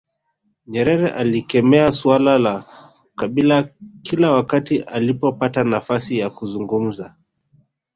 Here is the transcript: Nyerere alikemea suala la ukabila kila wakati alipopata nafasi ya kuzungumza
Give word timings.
Nyerere 0.67 1.07
alikemea 1.09 1.91
suala 1.91 2.37
la 2.39 2.65
ukabila 3.13 3.69
kila 4.03 4.31
wakati 4.31 4.79
alipopata 4.79 5.63
nafasi 5.63 6.19
ya 6.19 6.29
kuzungumza 6.29 7.15